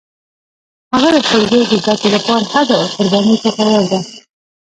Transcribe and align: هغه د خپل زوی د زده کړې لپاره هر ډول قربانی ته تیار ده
هغه 0.93 1.09
د 1.15 1.17
خپل 1.25 1.41
زوی 1.49 1.61
د 1.67 1.71
زده 1.81 1.93
کړې 2.01 2.09
لپاره 2.15 2.43
هر 2.53 2.63
ډول 2.69 2.87
قربانی 2.97 3.35
ته 3.43 3.49
تیار 3.57 3.83
ده 3.91 3.99